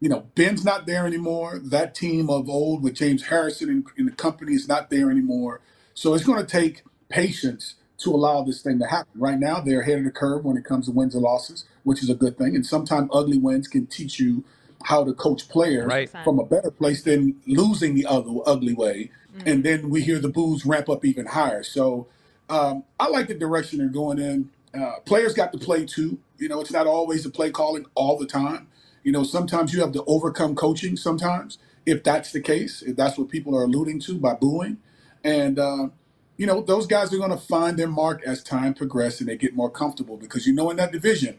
you 0.00 0.08
know, 0.08 0.26
Ben's 0.34 0.64
not 0.64 0.86
there 0.86 1.06
anymore. 1.06 1.58
That 1.62 1.94
team 1.94 2.28
of 2.28 2.48
old 2.48 2.82
with 2.82 2.94
James 2.94 3.24
Harrison 3.24 3.70
and, 3.70 3.86
and 3.96 4.08
the 4.08 4.12
company 4.12 4.54
is 4.54 4.68
not 4.68 4.90
there 4.90 5.10
anymore. 5.10 5.60
So 5.94 6.14
it's 6.14 6.24
going 6.24 6.44
to 6.44 6.50
take 6.50 6.82
patience 7.08 7.76
to 7.98 8.10
allow 8.10 8.42
this 8.42 8.60
thing 8.62 8.78
to 8.78 8.86
happen. 8.86 9.20
Right 9.20 9.38
now, 9.38 9.60
they're 9.60 9.80
ahead 9.80 9.98
of 9.98 10.04
the 10.04 10.10
curve 10.10 10.44
when 10.44 10.56
it 10.58 10.64
comes 10.64 10.86
to 10.86 10.92
wins 10.92 11.14
and 11.14 11.22
losses, 11.22 11.64
which 11.82 12.02
is 12.02 12.10
a 12.10 12.14
good 12.14 12.36
thing. 12.36 12.54
And 12.54 12.66
sometimes 12.66 13.08
ugly 13.12 13.38
wins 13.38 13.68
can 13.68 13.86
teach 13.86 14.20
you 14.20 14.44
how 14.84 15.04
to 15.04 15.12
coach 15.14 15.48
players 15.48 15.86
Right. 15.86 16.10
from 16.24 16.38
a 16.38 16.44
better 16.44 16.70
place 16.70 17.02
than 17.02 17.36
losing 17.46 17.94
the 17.94 18.06
other 18.06 18.30
ugly 18.46 18.74
way. 18.74 19.10
And 19.46 19.64
then 19.64 19.90
we 19.90 20.02
hear 20.02 20.18
the 20.18 20.28
boos 20.28 20.66
ramp 20.66 20.88
up 20.88 21.04
even 21.04 21.26
higher. 21.26 21.62
So 21.62 22.08
um, 22.48 22.84
I 23.00 23.08
like 23.08 23.28
the 23.28 23.34
direction 23.34 23.78
they're 23.78 23.88
going 23.88 24.18
in. 24.18 24.50
Uh, 24.78 25.00
players 25.04 25.34
got 25.34 25.52
to 25.52 25.58
play 25.58 25.86
too. 25.86 26.18
You 26.38 26.48
know, 26.48 26.60
it's 26.60 26.72
not 26.72 26.86
always 26.86 27.24
the 27.24 27.30
play 27.30 27.50
calling 27.50 27.86
all 27.94 28.18
the 28.18 28.26
time. 28.26 28.68
You 29.04 29.12
know, 29.12 29.24
sometimes 29.24 29.72
you 29.74 29.80
have 29.80 29.92
to 29.92 30.04
overcome 30.06 30.54
coaching. 30.56 30.96
Sometimes, 30.96 31.58
if 31.86 32.04
that's 32.04 32.32
the 32.32 32.40
case, 32.40 32.82
if 32.82 32.96
that's 32.96 33.18
what 33.18 33.28
people 33.30 33.56
are 33.56 33.64
alluding 33.64 34.00
to 34.00 34.18
by 34.18 34.34
booing, 34.34 34.78
and 35.24 35.58
uh, 35.58 35.88
you 36.36 36.46
know, 36.46 36.60
those 36.62 36.86
guys 36.86 37.12
are 37.14 37.18
going 37.18 37.30
to 37.30 37.36
find 37.38 37.78
their 37.78 37.88
mark 37.88 38.22
as 38.26 38.42
time 38.42 38.74
progresses 38.74 39.20
and 39.22 39.30
they 39.30 39.36
get 39.36 39.54
more 39.56 39.70
comfortable 39.70 40.16
because 40.18 40.46
you 40.46 40.52
know 40.54 40.70
in 40.70 40.76
that 40.78 40.92
division, 40.92 41.38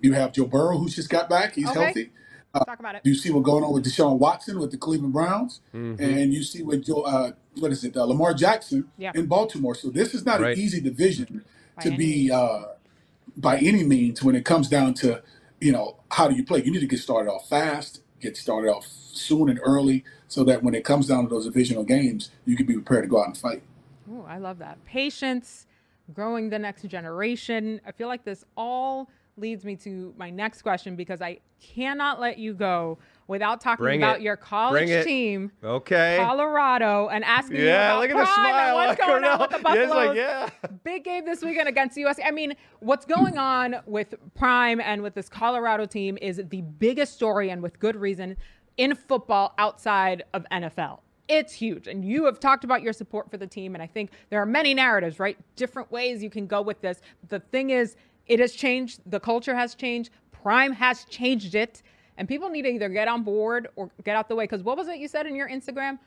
you 0.00 0.14
have 0.14 0.32
Joe 0.32 0.46
Burrow 0.46 0.78
who's 0.78 0.96
just 0.96 1.10
got 1.10 1.28
back. 1.30 1.54
He's 1.54 1.68
Okay. 1.68 1.84
healthy. 1.84 2.10
Talk 2.54 2.78
about 2.78 2.94
it. 2.94 3.02
Do 3.02 3.10
you 3.10 3.16
see 3.16 3.30
what's 3.30 3.44
going 3.44 3.64
on 3.64 3.72
with 3.72 3.84
Deshaun 3.84 4.18
Watson 4.18 4.58
with 4.60 4.70
the 4.70 4.76
Cleveland 4.76 5.12
Browns, 5.12 5.60
and 5.72 6.32
you 6.32 6.42
see 6.42 6.62
what 6.62 6.82
Joe, 6.82 7.02
uh, 7.02 7.32
what 7.58 7.72
is 7.72 7.82
it, 7.84 7.96
uh, 7.96 8.04
Lamar 8.04 8.32
Jackson 8.32 8.88
Yeah. 8.96 9.12
in 9.14 9.26
Baltimore. 9.26 9.74
So 9.74 9.90
this 9.90 10.14
is 10.14 10.24
not 10.24 10.40
Right. 10.40 10.56
an 10.56 10.62
easy 10.62 10.80
division 10.80 11.44
By 11.76 11.82
to 11.82 11.88
any 11.88 11.96
be 11.96 12.30
uh, 12.30 12.62
by 13.36 13.58
any 13.58 13.82
means 13.82 14.22
when 14.22 14.36
it 14.36 14.44
comes 14.44 14.68
down 14.68 14.94
to 14.94 15.22
you 15.60 15.72
know 15.72 15.96
how 16.12 16.28
do 16.28 16.36
you 16.36 16.44
play. 16.44 16.62
You 16.62 16.70
need 16.70 16.80
to 16.80 16.86
get 16.86 17.00
started 17.00 17.30
off 17.30 17.48
fast, 17.48 18.02
get 18.20 18.36
started 18.36 18.70
off 18.70 18.86
soon 18.86 19.48
and 19.48 19.58
early, 19.64 20.04
so 20.28 20.44
that 20.44 20.62
when 20.62 20.74
it 20.74 20.84
comes 20.84 21.08
down 21.08 21.24
to 21.24 21.30
those 21.30 21.46
divisional 21.46 21.82
games, 21.84 22.30
you 22.44 22.56
can 22.56 22.66
be 22.66 22.74
prepared 22.74 23.04
to 23.04 23.08
go 23.08 23.20
out 23.20 23.26
and 23.26 23.36
fight. 23.36 23.62
Ooh, 24.10 24.24
I 24.28 24.38
love 24.38 24.58
that. 24.58 24.84
Patience, 24.84 25.66
growing 26.12 26.50
the 26.50 26.58
next 26.58 26.86
generation. 26.86 27.80
I 27.86 27.90
feel 27.92 28.08
like 28.08 28.24
this 28.24 28.44
all 28.56 29.08
leads 29.36 29.64
me 29.64 29.74
to 29.76 30.14
my 30.16 30.30
next 30.30 30.62
question 30.62 30.94
because 30.96 31.20
I 31.20 31.40
cannot 31.60 32.20
let 32.20 32.38
you 32.38 32.54
go 32.54 32.98
without 33.26 33.60
talking 33.60 33.82
Bring 33.84 34.00
about 34.02 34.16
it. 34.18 34.22
your 34.22 34.36
college 34.36 35.04
team, 35.04 35.50
Okay. 35.62 36.18
Colorado, 36.20 37.08
and 37.08 37.24
asking 37.24 37.56
you 37.56 37.64
Yeah, 37.64 37.92
about 37.92 38.00
look 38.02 38.10
at 38.10 38.16
the 38.16 38.34
smile. 38.34 38.74
what's 38.74 39.00
going 39.06 39.24
on 39.24 39.40
with 39.40 39.50
the 39.50 39.56
Yeah, 39.56 39.62
Buffaloes. 39.62 39.90
like, 39.90 40.16
yeah. 40.16 40.50
Big 40.84 41.04
game 41.04 41.24
this 41.24 41.42
weekend 41.42 41.68
against 41.68 41.96
USC. 41.96 42.18
I 42.24 42.30
mean, 42.30 42.54
what's 42.80 43.06
going 43.06 43.38
on 43.38 43.76
with 43.86 44.14
Prime 44.34 44.80
and 44.80 45.02
with 45.02 45.14
this 45.14 45.28
Colorado 45.28 45.86
team 45.86 46.18
is 46.20 46.40
the 46.50 46.60
biggest 46.60 47.14
story, 47.14 47.50
and 47.50 47.62
with 47.62 47.78
good 47.80 47.96
reason, 47.96 48.36
in 48.76 48.94
football 48.94 49.54
outside 49.58 50.24
of 50.34 50.44
NFL. 50.52 51.00
It's 51.26 51.54
huge. 51.54 51.88
And 51.88 52.04
you 52.04 52.26
have 52.26 52.38
talked 52.38 52.64
about 52.64 52.82
your 52.82 52.92
support 52.92 53.30
for 53.30 53.38
the 53.38 53.46
team. 53.46 53.74
And 53.74 53.82
I 53.82 53.86
think 53.86 54.10
there 54.28 54.42
are 54.42 54.46
many 54.46 54.74
narratives, 54.74 55.18
right? 55.18 55.38
Different 55.56 55.90
ways 55.90 56.22
you 56.22 56.28
can 56.28 56.46
go 56.46 56.60
with 56.60 56.82
this. 56.82 57.00
The 57.28 57.40
thing 57.40 57.70
is, 57.70 57.96
it 58.26 58.40
has 58.40 58.52
changed. 58.52 59.00
The 59.06 59.20
culture 59.20 59.54
has 59.54 59.74
changed. 59.74 60.10
Prime 60.32 60.72
has 60.72 61.04
changed 61.04 61.54
it. 61.54 61.82
And 62.16 62.28
people 62.28 62.48
need 62.48 62.62
to 62.62 62.68
either 62.68 62.88
get 62.88 63.08
on 63.08 63.22
board 63.24 63.68
or 63.76 63.90
get 64.04 64.16
out 64.16 64.28
the 64.28 64.36
way. 64.36 64.44
Because 64.44 64.62
what 64.62 64.76
was 64.76 64.88
it 64.88 64.98
you 64.98 65.08
said 65.08 65.26
in 65.26 65.34
your 65.34 65.48
Instagram? 65.48 65.98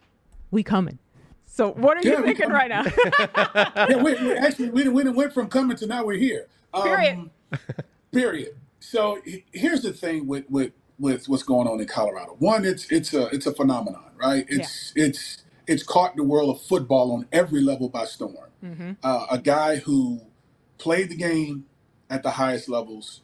We 0.51 0.63
coming. 0.63 1.00
So 1.45 1.71
what 1.71 1.97
are 1.97 2.01
you 2.01 2.12
Yeah, 2.12 2.21
we 2.21 2.27
thinking 2.27 2.50
right 2.50 2.69
now? 2.69 2.83
yeah, 3.89 4.01
we, 4.01 4.13
we 4.13 4.33
actually 4.33 4.69
we, 4.69 4.88
we 4.89 5.09
went 5.09 5.33
from 5.33 5.47
coming 5.47 5.75
to 5.77 5.88
now 5.88 6.05
we're 6.05 6.17
here. 6.17 6.47
Um, 6.74 6.83
Period. 6.83 7.29
period. 8.12 8.50
So 8.79 9.19
here's 9.51 9.81
the 9.81 9.93
thing 9.93 10.27
with 10.27 10.45
with 10.50 10.71
with 11.00 11.27
what's 11.27 11.43
going 11.43 11.67
on 11.67 11.79
in 11.79 11.88
Colorado. 11.88 12.36
One, 12.39 12.65
it's 12.65 12.91
it's 12.91 13.13
a 13.13 13.27
it's 13.27 13.45
a 13.45 13.53
phenomenon, 13.53 14.12
right? 14.17 14.45
It's 14.50 14.93
it's 14.95 15.43
it's 15.67 15.83
caught 15.83 16.15
the 16.15 16.24
world 16.24 16.55
of 16.55 16.62
football 16.62 17.12
on 17.12 17.27
every 17.31 17.62
level 17.62 17.89
by 17.89 18.05
storm. 18.05 18.36
Uh, 19.03 19.25
a 19.31 19.38
guy 19.38 19.77
who 19.77 20.21
played 20.77 21.09
the 21.09 21.15
game 21.15 21.65
at 22.09 22.23
the 22.23 22.31
highest 22.31 22.69
levels 22.69 23.21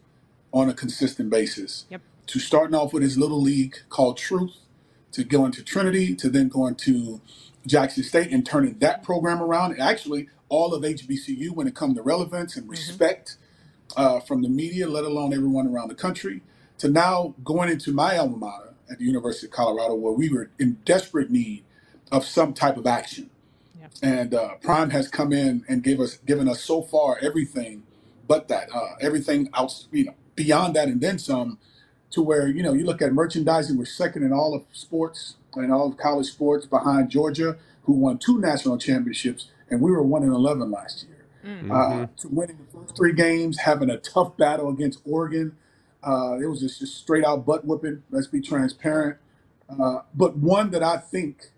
on 0.51 0.69
a 0.69 0.73
consistent 0.73 1.29
basis. 1.29 1.85
Yep. 1.89 2.01
To 2.27 2.39
starting 2.39 2.75
off 2.75 2.93
with 2.93 3.03
his 3.03 3.17
little 3.17 3.41
league 3.41 3.75
called 3.89 4.17
Truth, 4.17 4.55
to 5.11 5.23
going 5.23 5.51
to 5.53 5.63
Trinity, 5.63 6.15
to 6.15 6.29
then 6.29 6.47
going 6.47 6.75
to 6.75 7.21
Jackson 7.65 8.03
State 8.03 8.31
and 8.31 8.45
turning 8.45 8.77
that 8.79 9.03
program 9.03 9.41
around. 9.41 9.73
And 9.73 9.81
actually, 9.81 10.29
all 10.49 10.73
of 10.73 10.83
HBCU 10.83 11.51
when 11.51 11.67
it 11.67 11.75
comes 11.75 11.95
to 11.97 12.01
relevance 12.01 12.55
and 12.55 12.69
respect 12.69 13.37
uh, 13.95 14.19
from 14.19 14.41
the 14.41 14.49
media, 14.49 14.87
let 14.87 15.03
alone 15.03 15.33
everyone 15.33 15.67
around 15.67 15.89
the 15.89 15.95
country, 15.95 16.41
to 16.77 16.87
now 16.87 17.33
going 17.43 17.69
into 17.69 17.91
my 17.91 18.17
alma 18.17 18.37
mater 18.37 18.73
at 18.89 18.99
the 18.99 19.05
University 19.05 19.47
of 19.47 19.51
Colorado, 19.51 19.95
where 19.95 20.13
we 20.13 20.29
were 20.29 20.49
in 20.59 20.77
desperate 20.85 21.29
need 21.29 21.63
of 22.11 22.25
some 22.25 22.53
type 22.53 22.77
of 22.77 22.85
action. 22.85 23.29
Yeah. 23.79 23.87
And 24.01 24.33
uh, 24.33 24.55
Prime 24.55 24.91
has 24.91 25.07
come 25.07 25.33
in 25.33 25.63
and 25.67 25.83
gave 25.83 25.99
us 25.99 26.17
given 26.17 26.47
us 26.47 26.61
so 26.61 26.81
far 26.81 27.17
everything 27.21 27.83
but 28.27 28.47
that, 28.47 28.69
uh, 28.73 28.95
everything 29.01 29.49
else, 29.53 29.87
you 29.91 30.05
know, 30.05 30.15
beyond 30.35 30.75
that 30.75 30.87
and 30.87 31.01
then 31.01 31.19
some, 31.19 31.59
to 32.11 32.21
where 32.21 32.47
you 32.47 32.61
know 32.63 32.73
you 32.73 32.85
look 32.85 33.01
at 33.01 33.11
merchandising, 33.13 33.77
we're 33.77 33.85
second 33.85 34.23
in 34.23 34.31
all 34.31 34.53
of 34.53 34.63
sports 34.71 35.35
and 35.55 35.71
all 35.73 35.87
of 35.87 35.97
college 35.97 36.27
sports 36.27 36.65
behind 36.65 37.09
Georgia, 37.09 37.57
who 37.83 37.93
won 37.93 38.17
two 38.17 38.39
national 38.39 38.77
championships, 38.77 39.49
and 39.69 39.81
we 39.81 39.91
were 39.91 40.03
one 40.03 40.23
in 40.23 40.31
eleven 40.31 40.71
last 40.71 41.03
year. 41.03 41.25
Uh, 41.71 42.07
to 42.17 42.27
winning 42.29 42.57
the 42.57 42.79
first 42.79 42.95
three 42.95 43.13
games, 43.13 43.59
having 43.59 43.89
a 43.89 43.97
tough 43.97 44.37
battle 44.37 44.69
against 44.69 45.01
Oregon, 45.05 45.57
uh, 46.03 46.37
it 46.41 46.45
was 46.45 46.61
just, 46.61 46.79
just 46.79 46.97
straight 46.97 47.25
out 47.25 47.45
butt 47.45 47.65
whooping. 47.65 48.03
Let's 48.11 48.27
be 48.27 48.41
transparent, 48.41 49.17
uh, 49.69 50.01
but 50.13 50.37
one 50.37 50.71
that 50.71 50.83
I 50.83 50.97
think 50.97 51.51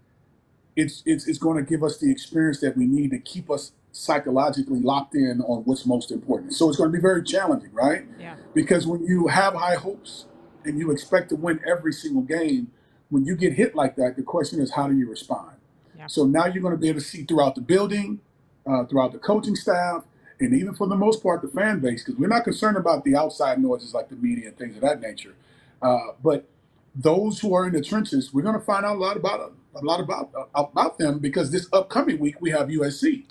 it's 0.75 1.03
it's, 1.05 1.27
it's 1.27 1.37
going 1.37 1.57
to 1.63 1.69
give 1.69 1.83
us 1.83 1.97
the 1.97 2.11
experience 2.11 2.61
that 2.61 2.77
we 2.77 2.85
need 2.85 3.11
to 3.11 3.19
keep 3.19 3.49
us 3.51 3.73
psychologically 3.95 4.79
locked 4.81 5.15
in 5.15 5.41
on 5.47 5.63
what's 5.63 5.85
most 5.85 6.11
important. 6.11 6.53
So 6.53 6.67
it's 6.67 6.77
going 6.77 6.91
to 6.91 6.95
be 6.95 7.01
very 7.01 7.23
challenging, 7.23 7.71
right? 7.71 8.05
yeah. 8.19 8.35
Because 8.53 8.85
when 8.85 9.05
you 9.05 9.27
have 9.27 9.53
high 9.53 9.75
hopes 9.75 10.25
and 10.65 10.77
you 10.77 10.91
expect 10.91 11.29
to 11.29 11.37
win 11.37 11.61
every 11.65 11.93
single 11.93 12.21
game, 12.21 12.71
when 13.09 13.25
you 13.25 13.37
get 13.37 13.53
hit 13.53 13.73
like 13.73 13.95
that, 13.95 14.17
the 14.17 14.23
question 14.23 14.59
is 14.59 14.73
how 14.73 14.89
do 14.89 14.97
you 14.97 15.09
respond? 15.09 15.55
Yeah. 15.97 16.07
So 16.07 16.25
now 16.25 16.45
you're 16.45 16.61
going 16.61 16.73
to 16.73 16.79
be 16.79 16.89
able 16.89 16.99
to 16.99 17.05
see 17.05 17.23
throughout 17.23 17.55
the 17.55 17.61
building, 17.61 18.19
uh, 18.67 18.83
throughout 18.83 19.13
the 19.13 19.17
coaching 19.17 19.55
staff, 19.55 20.03
and 20.41 20.53
even 20.53 20.75
for 20.75 20.87
the 20.87 20.95
most 20.97 21.23
part 21.23 21.41
the 21.41 21.47
fan 21.47 21.79
base, 21.79 22.03
because 22.03 22.19
we're 22.19 22.27
not 22.27 22.43
concerned 22.43 22.75
about 22.75 23.05
the 23.05 23.15
outside 23.15 23.61
noises 23.61 23.93
like 23.93 24.09
the 24.09 24.17
media 24.17 24.49
and 24.49 24.57
things 24.57 24.75
of 24.75 24.81
that 24.81 24.99
nature. 24.99 25.35
Uh, 25.81 26.11
but 26.21 26.49
those 26.93 27.39
who 27.39 27.53
are 27.53 27.65
in 27.65 27.73
the 27.73 27.81
trenches, 27.81 28.33
we're 28.33 28.41
going 28.41 28.59
to 28.59 28.65
find 28.65 28.85
out 28.85 28.97
a 28.97 28.99
lot 28.99 29.15
about 29.15 29.53
a 29.75 29.85
lot 29.85 29.99
about 29.99 30.31
about 30.53 30.97
them 30.97 31.19
because 31.19 31.51
this 31.51 31.67
upcoming 31.71 32.19
week 32.19 32.41
we 32.41 32.49
have 32.51 32.67
USC. 32.67 33.25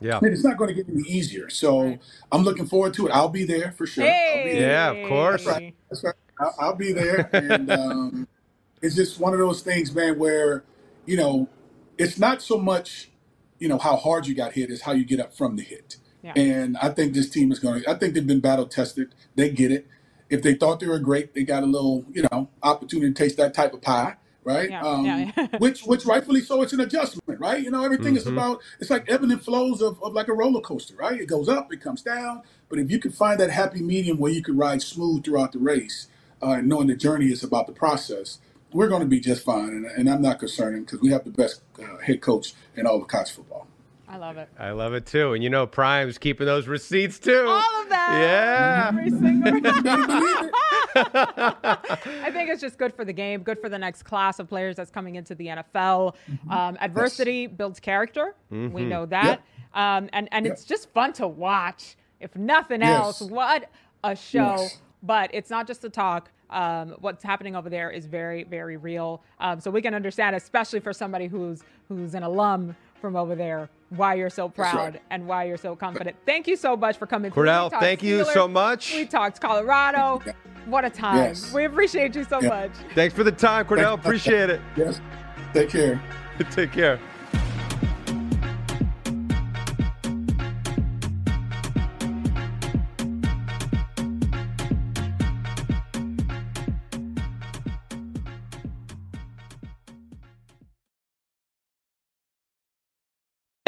Yeah. 0.00 0.18
And 0.18 0.26
it's 0.28 0.44
not 0.44 0.56
going 0.58 0.68
to 0.68 0.74
get 0.74 0.88
any 0.92 1.02
easier. 1.08 1.48
So 1.50 1.82
Right. 1.82 2.00
I'm 2.30 2.42
looking 2.42 2.66
forward 2.66 2.94
to 2.94 3.06
it. 3.06 3.10
I'll 3.12 3.28
be 3.30 3.44
there 3.44 3.72
for 3.72 3.86
sure. 3.86 4.04
I'll 4.04 4.10
be 4.10 4.50
Hey. 4.50 4.58
there. 4.60 4.70
Yeah, 4.70 4.90
of 4.92 5.08
course. 5.08 5.44
That's 5.44 5.58
right. 5.58 5.74
That's 5.90 6.04
right. 6.04 6.14
I'll, 6.38 6.54
I'll 6.60 6.74
be 6.76 6.92
there, 6.92 7.30
and 7.32 7.70
um, 7.70 8.28
it's 8.82 8.94
just 8.94 9.18
one 9.18 9.32
of 9.32 9.38
those 9.38 9.62
things, 9.62 9.94
man, 9.94 10.18
where 10.18 10.64
you 11.06 11.16
know 11.16 11.48
it's 11.96 12.18
not 12.18 12.42
so 12.42 12.58
much 12.58 13.10
you 13.58 13.68
know 13.68 13.78
how 13.78 13.96
hard 13.96 14.26
you 14.26 14.34
got 14.34 14.52
hit; 14.52 14.70
is 14.70 14.82
how 14.82 14.92
you 14.92 15.04
get 15.06 15.18
up 15.18 15.34
from 15.34 15.56
the 15.56 15.62
hit. 15.62 15.96
Yeah. 16.22 16.34
And 16.36 16.76
I 16.78 16.90
think 16.90 17.14
this 17.14 17.30
team 17.30 17.50
is 17.52 17.58
going 17.58 17.82
to. 17.82 17.90
I 17.90 17.94
think 17.94 18.12
they've 18.12 18.26
been 18.26 18.40
battle 18.40 18.66
tested. 18.66 19.14
They 19.34 19.48
get 19.48 19.72
it. 19.72 19.86
If 20.28 20.42
they 20.42 20.54
thought 20.54 20.80
they 20.80 20.88
were 20.88 20.98
great, 20.98 21.34
they 21.34 21.44
got 21.44 21.62
a 21.62 21.66
little, 21.66 22.04
you 22.12 22.26
know, 22.30 22.48
opportunity 22.62 23.12
to 23.12 23.14
taste 23.14 23.36
that 23.36 23.54
type 23.54 23.72
of 23.72 23.80
pie, 23.80 24.16
right? 24.46 24.70
Yeah, 24.70 24.82
um, 24.82 25.04
yeah, 25.04 25.30
yeah. 25.36 25.46
which, 25.58 25.82
which 25.82 26.06
rightfully 26.06 26.40
so, 26.40 26.62
it's 26.62 26.72
an 26.72 26.80
adjustment, 26.80 27.40
right? 27.40 27.62
You 27.62 27.70
know, 27.70 27.84
everything 27.84 28.16
is 28.16 28.24
Mhm. 28.24 28.32
about. 28.32 28.62
It's 28.80 28.88
like 28.88 29.10
ebbing 29.10 29.30
and 29.32 29.42
flows 29.42 29.82
of, 29.82 30.02
of 30.02 30.14
like 30.14 30.28
a 30.28 30.32
roller 30.32 30.60
coaster, 30.60 30.94
right? 30.96 31.20
It 31.20 31.26
goes 31.26 31.48
up, 31.48 31.72
it 31.72 31.80
comes 31.82 32.00
down. 32.02 32.42
But 32.68 32.78
if 32.78 32.90
you 32.90 32.98
can 32.98 33.10
find 33.10 33.38
that 33.40 33.50
happy 33.50 33.82
medium 33.82 34.18
where 34.18 34.32
you 34.32 34.42
can 34.42 34.56
ride 34.56 34.80
smooth 34.82 35.24
throughout 35.24 35.52
the 35.52 35.58
race, 35.58 36.06
uh, 36.40 36.56
knowing 36.62 36.86
the 36.86 36.96
journey 36.96 37.26
is 37.26 37.42
about 37.44 37.66
the 37.66 37.72
process, 37.72 38.38
we're 38.72 38.88
going 38.88 39.00
to 39.02 39.06
be 39.06 39.20
just 39.20 39.44
fine. 39.44 39.68
And, 39.70 39.86
and 39.86 40.08
I'm 40.08 40.22
not 40.22 40.38
concerned 40.38 40.86
because 40.86 41.00
we 41.00 41.10
have 41.10 41.24
the 41.24 41.30
best 41.30 41.62
uh, 41.82 41.98
head 41.98 42.20
coach 42.20 42.54
in 42.76 42.86
all 42.86 43.00
of 43.02 43.08
college 43.08 43.30
football. 43.32 43.66
I 44.08 44.18
love 44.18 44.36
it. 44.36 44.48
I 44.58 44.70
love 44.70 44.94
it 44.94 45.04
too. 45.06 45.32
And 45.32 45.42
you 45.42 45.50
know, 45.50 45.66
Prime's 45.66 46.16
keeping 46.18 46.46
those 46.46 46.68
receipts 46.68 47.18
too. 47.18 47.44
All 47.48 47.82
of 47.82 47.88
that. 47.88 48.18
Yeah. 48.20 48.88
Every 48.88 49.10
single. 49.10 50.50
I 50.96 52.30
think 52.32 52.50
it's 52.50 52.60
just 52.60 52.78
good 52.78 52.94
for 52.94 53.04
the 53.04 53.12
game, 53.12 53.42
good 53.42 53.60
for 53.60 53.68
the 53.68 53.78
next 53.78 54.02
class 54.04 54.38
of 54.38 54.48
players 54.48 54.76
that's 54.76 54.90
coming 54.90 55.16
into 55.16 55.34
the 55.34 55.46
NFL. 55.48 56.14
Um, 56.50 56.76
adversity 56.80 57.46
builds 57.46 57.80
character. 57.80 58.34
We 58.50 58.84
know 58.84 59.06
that. 59.06 59.40
Um, 59.74 60.08
and 60.12 60.28
and 60.32 60.46
it's 60.46 60.64
just 60.64 60.90
fun 60.92 61.12
to 61.14 61.26
watch. 61.28 61.96
If 62.20 62.34
nothing 62.34 62.82
else, 62.82 63.20
what 63.20 63.70
a 64.02 64.16
show. 64.16 64.56
Yes. 64.58 64.80
But 65.02 65.30
it's 65.34 65.50
not 65.50 65.66
just 65.66 65.84
a 65.84 65.90
talk. 65.90 66.30
Um, 66.48 66.94
what's 67.00 67.22
happening 67.24 67.54
over 67.56 67.68
there 67.68 67.90
is 67.90 68.06
very, 68.06 68.44
very 68.44 68.76
real. 68.76 69.22
Um, 69.40 69.60
so 69.60 69.70
we 69.70 69.82
can 69.82 69.94
understand, 69.94 70.34
especially 70.36 70.80
for 70.80 70.92
somebody 70.92 71.26
who's 71.26 71.62
who's 71.88 72.14
an 72.14 72.22
alum 72.22 72.74
from 73.00 73.16
over 73.16 73.34
there, 73.34 73.68
why 73.90 74.14
you're 74.14 74.30
so 74.30 74.48
proud 74.48 74.94
right. 74.94 75.02
and 75.10 75.26
why 75.26 75.44
you're 75.44 75.56
so 75.56 75.76
confident. 75.76 76.16
Thank 76.26 76.46
you 76.48 76.56
so 76.56 76.76
much 76.76 76.96
for 76.98 77.06
coming. 77.06 77.30
through. 77.30 77.44
Kordell, 77.44 77.64
We 77.64 77.70
talked 77.70 77.82
thank 77.82 78.02
you 78.02 78.24
Steelers, 78.24 78.32
so 78.34 78.48
much. 78.48 78.92
We 78.94 79.06
talked 79.06 79.40
Colorado. 79.40 80.20
What 80.66 80.84
a 80.84 80.90
time. 80.90 81.16
Yes. 81.16 81.52
We 81.52 81.64
appreciate 81.64 82.14
you 82.16 82.24
so 82.24 82.40
Yeah. 82.40 82.48
much. 82.48 82.72
Thanks 82.94 83.14
for 83.14 83.22
the 83.22 83.32
time, 83.32 83.66
Kordell. 83.66 83.94
Appreciate 83.94 84.50
it. 84.50 84.60
Yes. 84.76 85.00
Take 85.54 85.70
care. 85.70 86.00
Take 86.50 86.72
care. 86.72 86.98